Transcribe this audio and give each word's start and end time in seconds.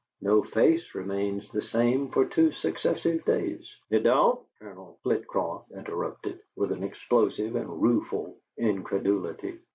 No 0.19 0.41
face 0.41 0.95
remains 0.95 1.51
the 1.51 1.61
same 1.61 2.09
for 2.09 2.25
two 2.25 2.51
successive 2.53 3.23
days" 3.23 3.71
"It 3.91 3.99
don't?" 3.99 4.39
Colonel 4.57 4.97
Flitcroft 5.03 5.69
interrupted, 5.73 6.39
with 6.55 6.71
an 6.71 6.81
explosive 6.83 7.55
and 7.55 7.79
rueful 7.79 8.39
incredulity. 8.57 9.59